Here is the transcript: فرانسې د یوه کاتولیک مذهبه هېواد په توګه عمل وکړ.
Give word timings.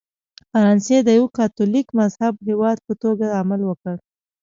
فرانسې 0.51 0.97
د 1.03 1.09
یوه 1.17 1.29
کاتولیک 1.37 1.87
مذهبه 1.99 2.41
هېواد 2.49 2.77
په 2.85 2.93
توګه 3.03 3.25
عمل 3.39 3.61
وکړ. 3.65 3.95